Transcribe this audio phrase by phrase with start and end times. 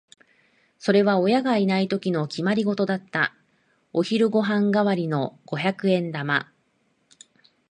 [0.79, 3.35] それは親がいないときの決まりごとだった。
[3.93, 6.51] お昼ご飯代わりの五百円玉。